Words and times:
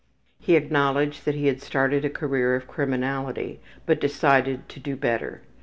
He 0.39 0.55
acknowledged 0.55 1.25
that 1.25 1.35
he 1.35 1.45
had 1.45 1.61
started 1.61 2.03
on 2.03 2.09
a 2.09 2.11
career 2.11 2.55
of 2.55 2.65
criminality, 2.67 3.59
but 3.85 4.01
decided 4.01 4.67
to 4.69 4.79
do 4.79 4.95
better. 4.95 5.41